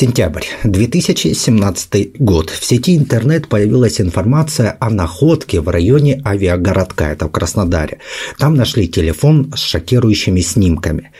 Сентябрь 0.00 0.44
2017 0.62 2.20
год. 2.20 2.50
В 2.50 2.64
сети 2.64 2.96
интернет 2.96 3.48
появилась 3.48 4.00
информация 4.00 4.76
о 4.78 4.90
находке 4.90 5.60
в 5.60 5.68
районе 5.68 6.22
авиагородка, 6.24 7.06
это 7.06 7.26
в 7.26 7.32
Краснодаре. 7.32 7.98
Там 8.38 8.54
нашли 8.54 8.86
телефон 8.86 9.52
с 9.56 9.58
шокирующими 9.58 10.38
снимками. 10.38 11.10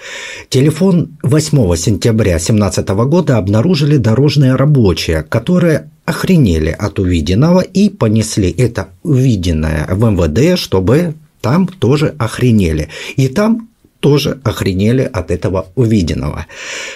Телефон 0.48 1.18
8 1.24 1.74
сентября 1.74 2.34
2017 2.34 2.88
года 2.88 3.38
обнаружили 3.38 3.96
дорожные 3.96 4.54
рабочие, 4.54 5.24
которые 5.24 5.90
охренели 6.04 6.70
от 6.70 7.00
увиденного 7.00 7.62
и 7.62 7.88
понесли 7.88 8.48
это 8.48 8.90
увиденное 9.02 9.88
в 9.90 10.08
МВД, 10.08 10.56
чтобы 10.56 11.14
там 11.40 11.66
тоже 11.66 12.14
охренели. 12.16 12.90
И 13.16 13.26
там 13.26 13.68
тоже 14.00 14.38
охренели 14.44 15.02
от 15.02 15.30
этого 15.30 15.66
увиденного. 15.74 16.46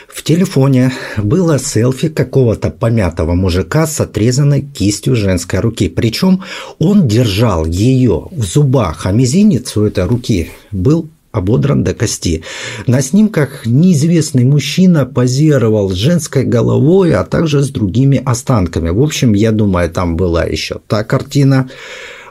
В 0.09 0.23
телефоне 0.23 0.93
было 1.17 1.59
селфи 1.59 2.09
какого-то 2.09 2.71
помятого 2.71 3.35
мужика 3.35 3.87
с 3.87 4.01
отрезанной 4.01 4.63
кистью 4.63 5.17
женской 5.17 5.61
руки. 5.61 5.89
Причем 5.89 6.43
он 6.79 7.09
держал 7.09 7.67
ее 7.67 8.29
в 8.31 8.45
зубах, 8.45 9.07
а 9.07 9.13
мизинец 9.13 9.77
у 9.77 9.85
этой 9.85 10.05
руки 10.05 10.51
был 10.71 11.09
ободран 11.33 11.83
до 11.83 11.95
кости. 11.95 12.43
На 12.87 13.03
снимках 13.03 13.67
неизвестный 13.67 14.45
мужчина 14.45 15.07
позировал 15.07 15.91
с 15.91 15.95
женской 15.95 16.45
головой, 16.45 17.15
а 17.15 17.25
также 17.25 17.63
с 17.63 17.71
другими 17.71 18.23
останками. 18.25 18.91
В 18.91 19.03
общем, 19.03 19.33
я 19.33 19.51
думаю, 19.51 19.91
там 19.91 20.17
была 20.17 20.45
еще 20.45 20.79
та 20.87 21.03
картина. 21.03 21.69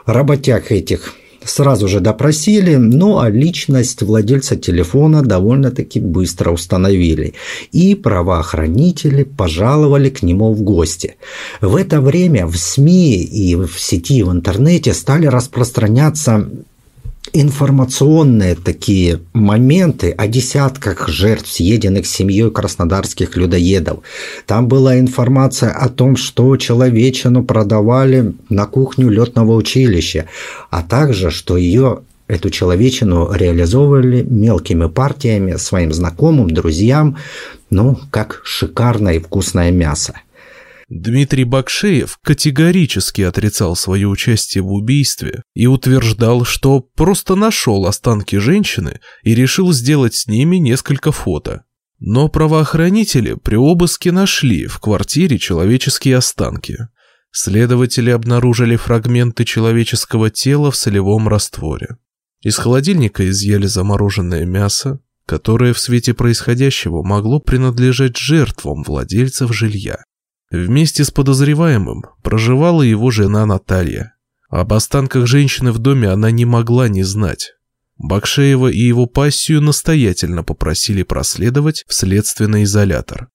Работяг 0.06 0.72
этих 0.72 1.14
сразу 1.44 1.88
же 1.88 2.00
допросили, 2.00 2.76
ну 2.76 3.18
а 3.18 3.28
личность 3.30 4.02
владельца 4.02 4.56
телефона 4.56 5.22
довольно-таки 5.22 6.00
быстро 6.00 6.50
установили. 6.52 7.34
И 7.72 7.94
правоохранители 7.94 9.24
пожаловали 9.24 10.10
к 10.10 10.22
нему 10.22 10.52
в 10.52 10.62
гости. 10.62 11.16
В 11.60 11.76
это 11.76 12.00
время 12.00 12.46
в 12.46 12.56
СМИ 12.56 13.22
и 13.22 13.56
в 13.56 13.78
сети, 13.78 14.22
в 14.22 14.30
интернете 14.30 14.94
стали 14.94 15.26
распространяться 15.26 16.48
информационные 17.32 18.54
такие 18.54 19.20
моменты 19.32 20.10
о 20.10 20.26
десятках 20.26 21.08
жертв, 21.08 21.50
съеденных 21.50 22.06
семьей 22.06 22.50
краснодарских 22.50 23.36
людоедов. 23.36 24.00
Там 24.46 24.68
была 24.68 24.98
информация 24.98 25.70
о 25.70 25.88
том, 25.88 26.16
что 26.16 26.56
человечину 26.56 27.44
продавали 27.44 28.34
на 28.48 28.66
кухню 28.66 29.08
летного 29.08 29.54
училища, 29.54 30.26
а 30.70 30.82
также, 30.82 31.30
что 31.30 31.56
ее 31.56 32.00
эту 32.28 32.50
человечину 32.50 33.30
реализовывали 33.32 34.22
мелкими 34.22 34.88
партиями 34.88 35.56
своим 35.56 35.92
знакомым, 35.92 36.50
друзьям, 36.50 37.16
ну, 37.70 37.98
как 38.10 38.40
шикарное 38.44 39.14
и 39.14 39.18
вкусное 39.18 39.70
мясо. 39.70 40.14
Дмитрий 40.94 41.44
Бакшеев 41.44 42.18
категорически 42.22 43.22
отрицал 43.22 43.76
свое 43.76 44.06
участие 44.06 44.62
в 44.62 44.70
убийстве 44.74 45.42
и 45.54 45.66
утверждал, 45.66 46.44
что 46.44 46.80
просто 46.80 47.34
нашел 47.34 47.86
останки 47.86 48.36
женщины 48.36 49.00
и 49.22 49.34
решил 49.34 49.72
сделать 49.72 50.14
с 50.14 50.26
ними 50.26 50.56
несколько 50.56 51.10
фото. 51.10 51.64
Но 51.98 52.28
правоохранители 52.28 53.36
при 53.42 53.56
обыске 53.56 54.12
нашли 54.12 54.66
в 54.66 54.80
квартире 54.80 55.38
человеческие 55.38 56.18
останки. 56.18 56.76
Следователи 57.30 58.10
обнаружили 58.10 58.76
фрагменты 58.76 59.46
человеческого 59.46 60.28
тела 60.28 60.70
в 60.70 60.76
солевом 60.76 61.26
растворе. 61.26 61.96
Из 62.42 62.58
холодильника 62.58 63.26
изъяли 63.30 63.64
замороженное 63.64 64.44
мясо, 64.44 65.00
которое 65.24 65.72
в 65.72 65.78
свете 65.78 66.12
происходящего 66.12 67.02
могло 67.02 67.40
принадлежать 67.40 68.18
жертвам 68.18 68.82
владельцев 68.82 69.54
жилья. 69.54 70.04
Вместе 70.52 71.02
с 71.02 71.10
подозреваемым 71.10 72.04
проживала 72.22 72.82
его 72.82 73.10
жена 73.10 73.46
Наталья. 73.46 74.14
Об 74.50 74.74
останках 74.74 75.26
женщины 75.26 75.72
в 75.72 75.78
доме 75.78 76.08
она 76.08 76.30
не 76.30 76.44
могла 76.44 76.88
не 76.88 77.04
знать. 77.04 77.54
Бакшеева 77.96 78.68
и 78.68 78.78
его 78.78 79.06
пассию 79.06 79.62
настоятельно 79.62 80.44
попросили 80.44 81.04
проследовать 81.04 81.84
в 81.88 81.94
следственный 81.94 82.64
изолятор. 82.64 83.28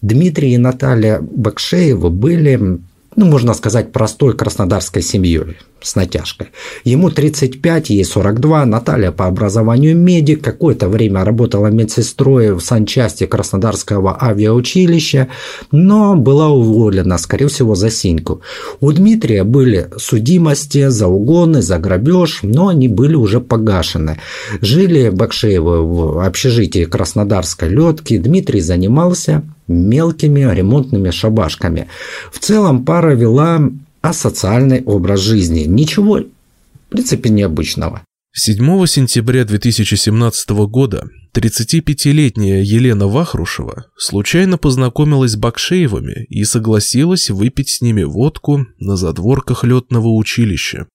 Дмитрий 0.00 0.54
и 0.54 0.58
Наталья 0.58 1.20
Бакшеева 1.20 2.08
были 2.08 2.80
ну, 3.18 3.26
можно 3.26 3.52
сказать, 3.52 3.90
простой 3.90 4.36
краснодарской 4.36 5.02
семьей 5.02 5.56
с 5.80 5.96
натяжкой. 5.96 6.50
Ему 6.84 7.10
35, 7.10 7.90
ей 7.90 8.04
42, 8.04 8.64
Наталья 8.64 9.10
по 9.10 9.26
образованию 9.26 9.96
медик, 9.96 10.40
какое-то 10.40 10.88
время 10.88 11.24
работала 11.24 11.66
медсестрой 11.66 12.52
в 12.52 12.60
санчасти 12.60 13.26
Краснодарского 13.26 14.16
авиаучилища, 14.22 15.26
но 15.72 16.14
была 16.14 16.50
уволена, 16.50 17.18
скорее 17.18 17.48
всего, 17.48 17.74
за 17.74 17.90
синьку. 17.90 18.40
У 18.80 18.92
Дмитрия 18.92 19.42
были 19.42 19.90
судимости 19.96 20.86
за 20.88 21.08
угоны, 21.08 21.60
за 21.60 21.78
грабеж, 21.78 22.40
но 22.42 22.68
они 22.68 22.86
были 22.86 23.16
уже 23.16 23.40
погашены. 23.40 24.20
Жили 24.60 25.08
Бакшеевы 25.08 25.84
в 25.84 26.24
общежитии 26.24 26.84
Краснодарской 26.84 27.68
летки, 27.68 28.16
Дмитрий 28.16 28.60
занимался 28.60 29.42
мелкими 29.68 30.40
ремонтными 30.40 31.10
шабашками. 31.10 31.88
В 32.32 32.38
целом 32.38 32.84
пара 32.84 33.14
вела 33.14 33.60
асоциальный 34.00 34.82
образ 34.82 35.20
жизни. 35.20 35.60
Ничего, 35.60 36.18
в 36.18 36.90
принципе, 36.90 37.30
необычного. 37.30 38.02
7 38.32 38.86
сентября 38.86 39.44
2017 39.44 40.50
года 40.68 41.08
35-летняя 41.34 42.62
Елена 42.62 43.08
Вахрушева 43.08 43.86
случайно 43.96 44.58
познакомилась 44.58 45.32
с 45.32 45.36
Бакшеевыми 45.36 46.24
и 46.28 46.44
согласилась 46.44 47.30
выпить 47.30 47.70
с 47.70 47.80
ними 47.80 48.04
водку 48.04 48.66
на 48.78 48.96
задворках 48.96 49.64
летного 49.64 50.08
училища. 50.08 50.86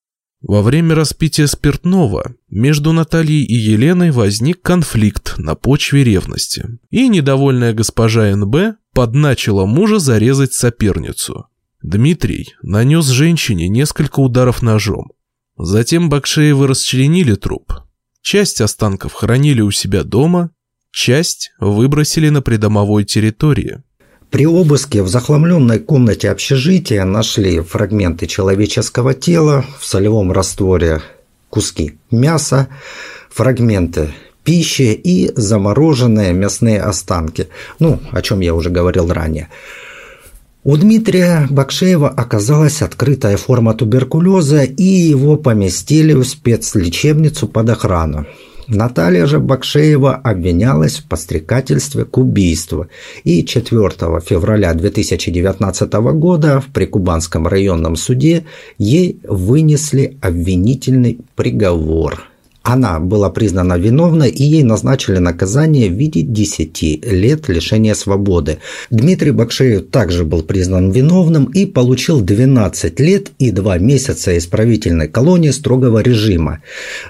Во 0.44 0.62
время 0.62 0.94
распития 0.94 1.48
спиртного 1.48 2.36
между 2.50 2.92
Натальей 2.92 3.46
и 3.46 3.54
Еленой 3.54 4.12
возник 4.12 4.62
конфликт 4.62 5.36
на 5.38 5.56
почве 5.56 6.04
ревности, 6.04 6.80
и 6.90 7.08
недовольная 7.08 7.72
госпожа 7.74 8.36
НБ 8.36 8.76
подначила 8.94 9.66
мужа 9.66 10.00
зарезать 10.00 10.52
соперницу. 10.52 11.48
Дмитрий 11.82 12.56
нанес 12.62 13.06
женщине 13.06 13.70
несколько 13.70 14.20
ударов 14.20 14.62
ножом. 14.62 15.14
Затем 15.58 16.10
Бакшеевы 16.10 16.68
расчленили 16.68 17.36
труп. 17.36 17.76
Часть 18.22 18.60
останков 18.60 19.14
хранили 19.14 19.62
у 19.62 19.72
себя 19.72 20.04
дома, 20.04 20.52
часть 20.92 21.54
выбросили 21.60 22.28
на 22.28 22.42
придомовой 22.42 23.06
территории. 23.06 23.82
При 24.34 24.48
обыске 24.48 25.04
в 25.04 25.10
захламленной 25.10 25.78
комнате 25.78 26.32
общежития 26.32 27.06
нашли 27.06 27.60
фрагменты 27.60 28.26
человеческого 28.26 29.14
тела 29.14 29.64
в 29.80 29.86
солевом 29.86 30.32
растворе, 30.32 31.04
куски 31.52 32.00
мяса, 32.10 32.68
фрагменты 33.30 34.10
пищи 34.44 34.92
и 34.92 35.32
замороженные 35.36 36.34
мясные 36.34 36.82
останки. 36.82 37.50
Ну, 37.78 38.00
о 38.12 38.24
чем 38.24 38.40
я 38.40 38.56
уже 38.56 38.72
говорил 38.72 39.14
ранее. 39.14 39.50
У 40.64 40.78
Дмитрия 40.78 41.46
Бакшеева 41.52 42.10
оказалась 42.10 42.82
открытая 42.82 43.38
форма 43.38 43.76
туберкулеза, 43.76 44.64
и 44.64 44.84
его 44.84 45.38
поместили 45.38 46.14
в 46.14 46.24
спецлечебницу 46.24 47.48
под 47.48 47.70
охрану. 47.70 48.26
Наталья 48.68 49.26
же 49.26 49.40
Бакшеева 49.40 50.16
обвинялась 50.16 50.98
в 50.98 51.08
подстрекательстве 51.08 52.06
к 52.06 52.18
убийству, 52.18 52.88
и 53.24 53.46
4 53.46 53.90
февраля 54.26 54.74
2019 54.74 55.94
года 55.94 56.62
в 56.62 56.68
Прикубанском 56.68 57.48
районном 57.48 57.96
суде 57.96 58.46
ей 58.78 59.20
вынесли 59.24 60.18
обвинительный 60.22 61.20
приговор– 61.36 62.24
она 62.64 63.00
была 63.00 63.30
признана 63.30 63.78
виновной 63.78 64.30
и 64.30 64.44
ей 64.44 64.64
назначили 64.64 65.18
наказание 65.18 65.90
в 65.90 65.94
виде 65.94 66.22
10 66.22 67.06
лет 67.06 67.50
лишения 67.50 67.94
свободы. 67.94 68.60
Дмитрий 68.90 69.32
Бакшеев 69.32 69.90
также 69.90 70.24
был 70.24 70.44
признан 70.44 70.90
виновным 70.90 71.46
и 71.46 71.66
получил 71.66 72.22
12 72.22 73.00
лет 73.02 73.32
и 73.38 73.52
2 73.52 73.78
месяца 73.80 74.38
исправительной 74.38 75.10
колонии 75.10 75.50
строгого 75.50 76.00
режима. 76.00 76.62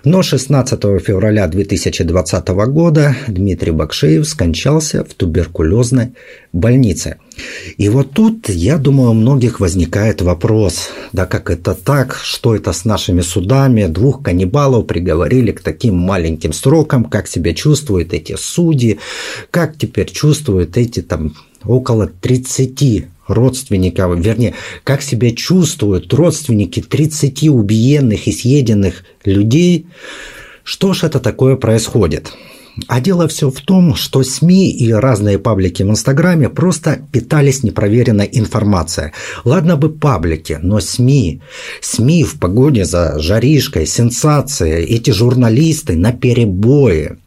Но 0.04 0.24
16 0.24 0.82
февраля 1.00 1.48
2020 1.48 2.48
года 2.50 3.16
Дмитрий 3.28 3.72
Бакшеев 3.72 4.28
скончался 4.28 5.04
в 5.04 5.14
туберкулезной 5.14 6.14
больнице. 6.54 7.18
И 7.78 7.90
вот 7.90 8.12
тут, 8.12 8.48
я 8.48 8.78
думаю, 8.78 9.10
у 9.10 9.14
многих 9.14 9.60
возникает 9.60 10.22
вопрос, 10.22 10.90
да 11.12 11.26
как 11.26 11.50
это 11.50 11.74
так, 11.74 12.16
что 12.16 12.56
это 12.56 12.72
с 12.72 12.86
нашими 12.86 13.22
судами, 13.22 13.88
двух 13.88 14.22
каннибалов 14.22 14.86
приговорили 14.86 15.52
к 15.52 15.62
таким 15.62 15.98
маленьким 15.98 16.54
срокам, 16.54 17.06
как 17.06 17.28
себя 17.28 17.54
чувствуют 17.54 18.14
эти 18.14 18.36
судьи, 18.38 19.00
как 19.50 19.78
теперь 19.78 20.12
чувствуют 20.12 20.78
эти 20.78 21.02
там 21.02 21.36
около 21.66 22.08
30 22.08 23.08
родственников, 23.28 24.20
вернее, 24.20 24.54
как 24.84 25.02
себя 25.02 25.32
чувствуют 25.32 26.14
родственники 26.14 26.82
30 26.82 27.50
убиенных 27.50 28.28
и 28.28 28.32
съеденных 28.32 29.04
людей. 29.26 29.88
Что 30.64 30.94
ж 30.94 31.04
это 31.04 31.20
такое 31.20 31.56
происходит? 31.56 32.34
А 32.88 33.02
дело 33.02 33.28
все 33.28 33.52
в 33.52 33.62
том, 33.62 33.96
что 33.96 34.24
СМИ 34.24 34.72
и 34.72 34.92
разные 34.92 35.38
паблики 35.38 35.84
в 35.84 35.90
Инстаграме 35.90 36.50
просто 36.50 37.06
питались 37.12 37.64
непроверенной 37.64 38.28
информацией. 38.31 39.12
Ладно 39.44 39.78
бы 39.78 39.90
паблики, 39.90 40.60
но 40.62 40.80
СМИ, 40.80 41.42
СМИ 41.81 42.24
в 42.24 42.40
погоне 42.40 42.86
за 42.86 43.20
жаришкой, 43.20 43.86
сенсацией, 43.86 44.86
эти 44.86 45.12
журналисты 45.12 45.96
на 45.96 46.14
перебои 46.14 47.18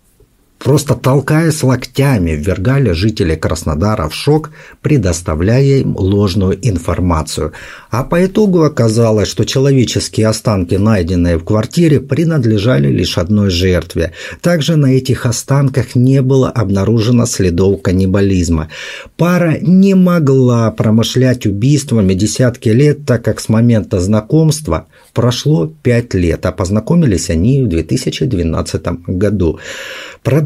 просто 0.58 0.94
толкаясь 0.94 1.62
локтями, 1.62 2.32
ввергали 2.32 2.92
жителей 2.92 3.36
Краснодара 3.36 4.08
в 4.08 4.14
шок, 4.14 4.50
предоставляя 4.82 5.80
им 5.80 5.96
ложную 5.96 6.58
информацию. 6.60 7.52
А 7.90 8.04
по 8.04 8.24
итогу 8.24 8.62
оказалось, 8.62 9.28
что 9.28 9.44
человеческие 9.44 10.28
останки, 10.28 10.74
найденные 10.74 11.38
в 11.38 11.44
квартире, 11.44 12.00
принадлежали 12.00 12.88
лишь 12.88 13.18
одной 13.18 13.50
жертве. 13.50 14.12
Также 14.40 14.76
на 14.76 14.86
этих 14.86 15.26
останках 15.26 15.94
не 15.94 16.22
было 16.22 16.50
обнаружено 16.50 17.26
следов 17.26 17.82
каннибализма. 17.82 18.68
Пара 19.16 19.58
не 19.60 19.94
могла 19.94 20.70
промышлять 20.70 21.46
убийствами 21.46 22.14
десятки 22.14 22.70
лет, 22.70 23.04
так 23.06 23.24
как 23.24 23.40
с 23.40 23.48
момента 23.48 24.00
знакомства 24.00 24.86
прошло 25.12 25.72
пять 25.82 26.14
лет, 26.14 26.44
а 26.46 26.52
познакомились 26.52 27.30
они 27.30 27.62
в 27.62 27.68
2012 27.68 28.82
году. 29.06 29.58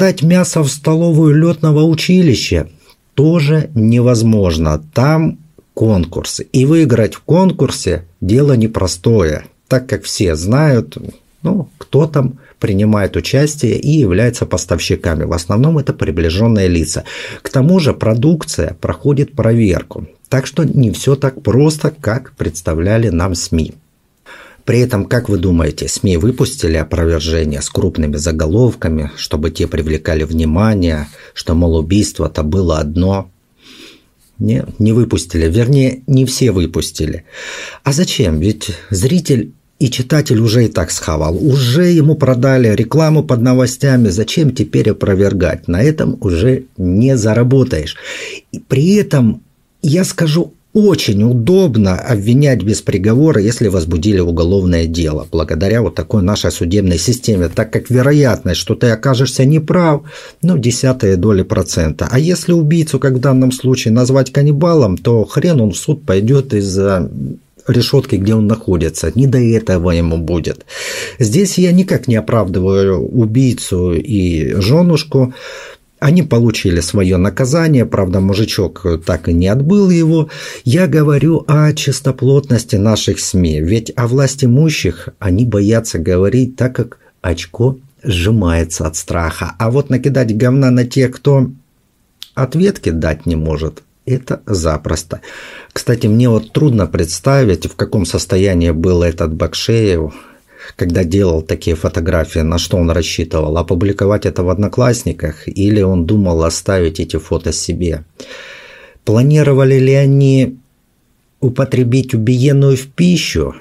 Продать 0.00 0.22
мясо 0.22 0.62
в 0.62 0.70
столовую 0.70 1.36
летного 1.36 1.82
училища 1.82 2.70
тоже 3.12 3.68
невозможно. 3.74 4.82
Там 4.94 5.36
конкурс. 5.74 6.40
И 6.54 6.64
выиграть 6.64 7.12
в 7.12 7.20
конкурсе 7.20 8.06
дело 8.22 8.54
непростое, 8.54 9.44
так 9.68 9.86
как 9.86 10.04
все 10.04 10.36
знают, 10.36 10.96
ну, 11.42 11.68
кто 11.76 12.06
там 12.06 12.38
принимает 12.58 13.14
участие 13.14 13.78
и 13.78 13.90
является 13.90 14.46
поставщиками. 14.46 15.24
В 15.24 15.34
основном 15.34 15.76
это 15.76 15.92
приближенные 15.92 16.68
лица. 16.68 17.04
К 17.42 17.50
тому 17.50 17.78
же 17.78 17.92
продукция 17.92 18.78
проходит 18.80 19.34
проверку. 19.34 20.06
Так 20.30 20.46
что 20.46 20.64
не 20.64 20.92
все 20.92 21.14
так 21.14 21.42
просто, 21.42 21.90
как 21.90 22.32
представляли 22.38 23.10
нам 23.10 23.34
СМИ. 23.34 23.74
При 24.70 24.78
этом, 24.78 25.06
как 25.06 25.28
вы 25.28 25.38
думаете, 25.38 25.88
СМИ 25.88 26.16
выпустили 26.16 26.76
опровержение 26.76 27.60
с 27.60 27.68
крупными 27.68 28.14
заголовками, 28.14 29.10
чтобы 29.16 29.50
те 29.50 29.66
привлекали 29.66 30.22
внимание, 30.22 31.08
что, 31.34 31.56
мол, 31.56 31.74
убийство-то 31.74 32.44
было 32.44 32.78
одно? 32.78 33.32
Не, 34.38 34.64
не 34.78 34.92
выпустили. 34.92 35.50
Вернее, 35.50 36.04
не 36.06 36.24
все 36.24 36.52
выпустили. 36.52 37.24
А 37.82 37.92
зачем? 37.92 38.38
Ведь 38.38 38.70
зритель 38.90 39.54
и 39.80 39.90
читатель 39.90 40.38
уже 40.38 40.66
и 40.66 40.68
так 40.68 40.92
схавал. 40.92 41.36
Уже 41.36 41.86
ему 41.86 42.14
продали 42.14 42.68
рекламу 42.68 43.24
под 43.24 43.42
новостями. 43.42 44.06
Зачем 44.10 44.54
теперь 44.54 44.90
опровергать? 44.90 45.66
На 45.66 45.82
этом 45.82 46.16
уже 46.20 46.66
не 46.76 47.16
заработаешь. 47.16 47.96
И 48.52 48.60
при 48.60 48.94
этом 48.94 49.42
я 49.82 50.04
скажу 50.04 50.54
очень 50.72 51.22
удобно 51.24 51.96
обвинять 51.96 52.62
без 52.62 52.80
приговора, 52.80 53.40
если 53.40 53.68
возбудили 53.68 54.20
уголовное 54.20 54.86
дело, 54.86 55.26
благодаря 55.30 55.82
вот 55.82 55.94
такой 55.94 56.22
нашей 56.22 56.52
судебной 56.52 56.98
системе, 56.98 57.48
так 57.48 57.72
как 57.72 57.90
вероятность, 57.90 58.60
что 58.60 58.74
ты 58.74 58.90
окажешься 58.90 59.44
неправ, 59.44 60.02
ну, 60.42 60.58
десятая 60.58 61.16
доля 61.16 61.44
процента. 61.44 62.08
А 62.10 62.18
если 62.18 62.52
убийцу, 62.52 62.98
как 63.00 63.14
в 63.14 63.20
данном 63.20 63.50
случае, 63.50 63.92
назвать 63.92 64.32
каннибалом, 64.32 64.96
то 64.96 65.24
хрен 65.24 65.60
он 65.60 65.72
в 65.72 65.76
суд 65.76 66.04
пойдет 66.04 66.54
из-за 66.54 67.10
решетки, 67.66 68.16
где 68.16 68.34
он 68.34 68.46
находится. 68.46 69.12
Не 69.14 69.26
до 69.26 69.38
этого 69.38 69.90
ему 69.90 70.18
будет. 70.18 70.64
Здесь 71.18 71.58
я 71.58 71.72
никак 71.72 72.08
не 72.08 72.16
оправдываю 72.16 73.00
убийцу 73.00 73.92
и 73.92 74.54
женушку. 74.60 75.34
Они 76.00 76.22
получили 76.22 76.80
свое 76.80 77.18
наказание, 77.18 77.84
правда, 77.84 78.20
мужичок 78.20 78.86
так 79.04 79.28
и 79.28 79.34
не 79.34 79.48
отбыл 79.48 79.90
его. 79.90 80.30
Я 80.64 80.86
говорю 80.86 81.44
о 81.46 81.72
чистоплотности 81.74 82.76
наших 82.76 83.20
СМИ, 83.20 83.60
ведь 83.60 83.92
о 83.96 84.08
власть 84.08 84.42
имущих 84.42 85.10
они 85.18 85.44
боятся 85.44 85.98
говорить, 85.98 86.56
так 86.56 86.74
как 86.74 86.98
очко 87.20 87.76
сжимается 88.02 88.86
от 88.86 88.96
страха. 88.96 89.54
А 89.58 89.70
вот 89.70 89.90
накидать 89.90 90.34
говна 90.34 90.70
на 90.70 90.86
тех, 90.86 91.12
кто 91.16 91.50
ответки 92.34 92.88
дать 92.88 93.26
не 93.26 93.36
может, 93.36 93.82
это 94.06 94.40
запросто. 94.46 95.20
Кстати, 95.70 96.06
мне 96.06 96.30
вот 96.30 96.52
трудно 96.52 96.86
представить, 96.86 97.66
в 97.66 97.76
каком 97.76 98.06
состоянии 98.06 98.70
был 98.70 99.02
этот 99.02 99.34
Бакшеев, 99.34 100.14
когда 100.76 101.04
делал 101.04 101.42
такие 101.42 101.76
фотографии, 101.76 102.40
на 102.40 102.58
что 102.58 102.76
он 102.76 102.90
рассчитывал? 102.90 103.56
Опубликовать 103.58 104.26
это 104.26 104.42
в 104.42 104.50
Одноклассниках 104.50 105.46
или 105.46 105.82
он 105.82 106.06
думал 106.06 106.42
оставить 106.44 107.00
эти 107.00 107.16
фото 107.16 107.52
себе? 107.52 108.04
Планировали 109.04 109.78
ли 109.78 109.94
они 109.94 110.58
употребить 111.40 112.14
убиенную 112.14 112.76
в 112.76 112.86
пищу? 112.88 113.54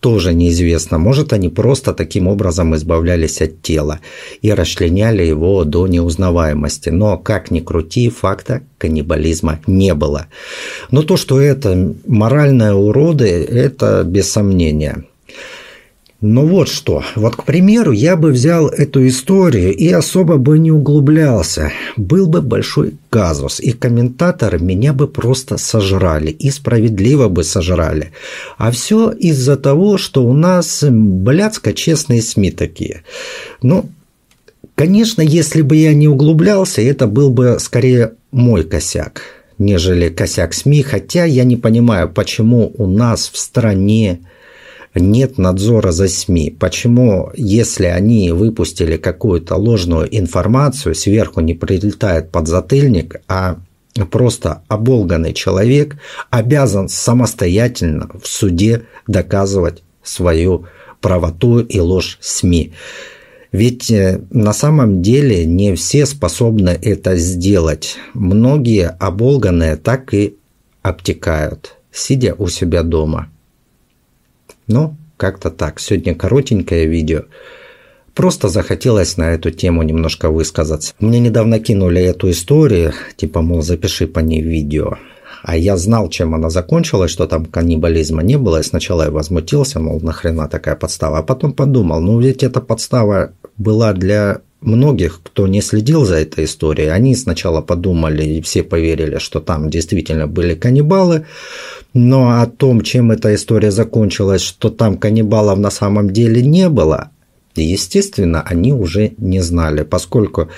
Тоже 0.00 0.32
неизвестно. 0.32 0.98
Может, 0.98 1.32
они 1.32 1.48
просто 1.48 1.92
таким 1.92 2.28
образом 2.28 2.74
избавлялись 2.76 3.42
от 3.42 3.62
тела 3.62 3.98
и 4.42 4.52
расчленяли 4.52 5.24
его 5.24 5.64
до 5.64 5.88
неузнаваемости. 5.88 6.90
Но, 6.90 7.18
как 7.18 7.50
ни 7.50 7.58
крути, 7.58 8.08
факта 8.08 8.62
каннибализма 8.78 9.58
не 9.66 9.94
было. 9.94 10.26
Но 10.92 11.02
то, 11.02 11.16
что 11.16 11.40
это 11.40 11.94
моральные 12.06 12.74
уроды, 12.74 13.26
это 13.26 14.04
без 14.04 14.30
сомнения. 14.30 15.04
Ну 16.20 16.48
вот 16.48 16.68
что, 16.68 17.04
вот, 17.14 17.36
к 17.36 17.44
примеру, 17.44 17.92
я 17.92 18.16
бы 18.16 18.32
взял 18.32 18.66
эту 18.66 19.06
историю 19.06 19.72
и 19.72 19.88
особо 19.88 20.36
бы 20.36 20.58
не 20.58 20.72
углублялся. 20.72 21.70
Был 21.96 22.26
бы 22.26 22.42
большой 22.42 22.94
казус, 23.08 23.60
и 23.60 23.70
комментаторы 23.70 24.58
меня 24.58 24.92
бы 24.92 25.06
просто 25.06 25.58
сожрали, 25.58 26.32
и 26.32 26.50
справедливо 26.50 27.28
бы 27.28 27.44
сожрали. 27.44 28.10
А 28.56 28.72
все 28.72 29.12
из-за 29.12 29.56
того, 29.56 29.96
что 29.96 30.24
у 30.24 30.32
нас 30.32 30.82
блядско 30.82 31.72
честные 31.72 32.20
СМИ 32.20 32.50
такие. 32.50 33.04
Ну, 33.62 33.88
конечно, 34.74 35.22
если 35.22 35.62
бы 35.62 35.76
я 35.76 35.94
не 35.94 36.08
углублялся, 36.08 36.82
это 36.82 37.06
был 37.06 37.30
бы 37.30 37.58
скорее 37.60 38.14
мой 38.32 38.64
косяк 38.64 39.22
нежели 39.58 40.08
косяк 40.08 40.54
СМИ, 40.54 40.82
хотя 40.82 41.24
я 41.24 41.42
не 41.42 41.56
понимаю, 41.56 42.08
почему 42.08 42.72
у 42.78 42.86
нас 42.86 43.28
в 43.32 43.36
стране 43.36 44.20
нет 44.94 45.38
надзора 45.38 45.92
за 45.92 46.08
СМИ. 46.08 46.56
Почему, 46.58 47.30
если 47.34 47.86
они 47.86 48.30
выпустили 48.32 48.96
какую-то 48.96 49.56
ложную 49.56 50.08
информацию, 50.16 50.94
сверху 50.94 51.40
не 51.40 51.54
прилетает 51.54 52.30
подзатыльник, 52.30 53.20
а 53.28 53.58
просто 54.10 54.62
оболганный 54.68 55.32
человек 55.32 55.96
обязан 56.30 56.88
самостоятельно 56.88 58.10
в 58.22 58.26
суде 58.26 58.82
доказывать 59.06 59.82
свою 60.02 60.66
правоту 61.00 61.60
и 61.60 61.78
ложь 61.80 62.18
СМИ. 62.20 62.72
Ведь 63.50 63.90
э, 63.90 64.20
на 64.30 64.52
самом 64.52 65.00
деле 65.00 65.46
не 65.46 65.74
все 65.74 66.04
способны 66.06 66.70
это 66.70 67.16
сделать. 67.16 67.96
Многие 68.12 68.88
оболганные 68.88 69.76
так 69.76 70.12
и 70.12 70.36
обтекают, 70.82 71.76
сидя 71.90 72.34
у 72.36 72.48
себя 72.48 72.82
дома. 72.82 73.30
Ну, 74.68 74.96
как-то 75.16 75.50
так. 75.50 75.80
Сегодня 75.80 76.14
коротенькое 76.14 76.86
видео. 76.86 77.22
Просто 78.14 78.48
захотелось 78.48 79.16
на 79.16 79.30
эту 79.32 79.50
тему 79.50 79.82
немножко 79.82 80.30
высказаться. 80.30 80.94
Мне 80.98 81.20
недавно 81.20 81.60
кинули 81.60 82.02
эту 82.02 82.30
историю, 82.30 82.92
типа, 83.16 83.42
мол, 83.42 83.62
запиши 83.62 84.06
по 84.06 84.20
ней 84.20 84.42
видео. 84.42 84.96
А 85.42 85.56
я 85.56 85.76
знал, 85.76 86.08
чем 86.08 86.34
она 86.34 86.50
закончилась, 86.50 87.10
что 87.10 87.26
там 87.26 87.46
каннибализма 87.46 88.22
не 88.22 88.36
было. 88.36 88.60
И 88.60 88.64
сначала 88.64 89.04
я 89.04 89.10
возмутился, 89.10 89.80
мол, 89.80 90.00
нахрена 90.00 90.48
такая 90.48 90.74
подстава. 90.74 91.18
А 91.18 91.22
потом 91.22 91.52
подумал, 91.52 92.00
ну 92.00 92.20
ведь 92.20 92.42
эта 92.42 92.60
подстава 92.60 93.32
была 93.56 93.92
для 93.92 94.40
многих, 94.60 95.20
кто 95.22 95.46
не 95.46 95.60
следил 95.60 96.04
за 96.04 96.16
этой 96.16 96.44
историей. 96.44 96.88
Они 96.88 97.14
сначала 97.14 97.60
подумали 97.60 98.24
и 98.24 98.42
все 98.42 98.62
поверили, 98.62 99.18
что 99.18 99.40
там 99.40 99.70
действительно 99.70 100.26
были 100.26 100.54
каннибалы. 100.54 101.26
Но 101.94 102.40
о 102.40 102.46
том, 102.46 102.82
чем 102.82 103.10
эта 103.10 103.34
история 103.34 103.70
закончилась, 103.70 104.42
что 104.42 104.70
там 104.70 104.98
каннибалов 104.98 105.58
на 105.58 105.70
самом 105.70 106.10
деле 106.10 106.42
не 106.42 106.68
было, 106.68 107.10
естественно, 107.54 108.42
они 108.42 108.72
уже 108.72 109.12
не 109.18 109.40
знали, 109.40 109.82
поскольку 109.82 110.48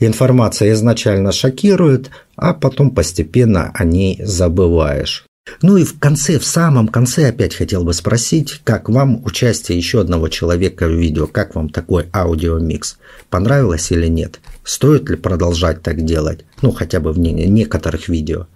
информация 0.00 0.72
изначально 0.72 1.32
шокирует, 1.32 2.10
а 2.36 2.54
потом 2.54 2.90
постепенно 2.90 3.70
о 3.74 3.84
ней 3.84 4.20
забываешь. 4.22 5.29
Ну 5.62 5.76
и 5.76 5.84
в 5.84 5.98
конце, 5.98 6.38
в 6.38 6.46
самом 6.46 6.88
конце 6.88 7.28
опять 7.28 7.54
хотел 7.54 7.84
бы 7.84 7.92
спросить, 7.92 8.60
как 8.64 8.88
вам 8.88 9.24
участие 9.24 9.78
еще 9.78 10.00
одного 10.00 10.28
человека 10.28 10.86
в 10.86 10.92
видео, 10.92 11.26
как 11.26 11.54
вам 11.54 11.68
такой 11.68 12.06
аудиомикс? 12.12 12.98
Понравилось 13.28 13.90
или 13.92 14.06
нет? 14.06 14.40
Стоит 14.64 15.08
ли 15.10 15.16
продолжать 15.16 15.82
так 15.82 16.04
делать? 16.04 16.44
Ну, 16.62 16.72
хотя 16.72 17.00
бы 17.00 17.12
в 17.12 17.18
некоторых 17.18 18.08
видео. 18.08 18.46